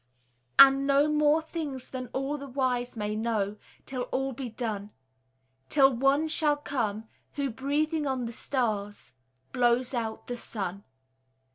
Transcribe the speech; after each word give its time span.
And 0.57 0.87
know 0.87 1.07
more 1.07 1.43
things 1.43 1.89
than 1.89 2.07
all 2.07 2.35
the 2.35 2.47
wise 2.47 2.97
may 2.97 3.15
know 3.15 3.57
Till 3.85 4.01
all 4.09 4.33
be 4.33 4.49
done; 4.49 4.89
Till 5.69 5.93
One 5.93 6.27
shall 6.27 6.57
come 6.57 7.07
who, 7.33 7.51
breathing 7.51 8.07
on 8.07 8.25
the 8.25 8.33
stars, 8.33 9.11
Blows 9.51 9.93
out 9.93 10.25
the 10.25 10.37
sun. 10.37 10.83